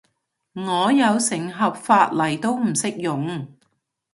[0.53, 3.47] 我有成盒髮泥都唔識用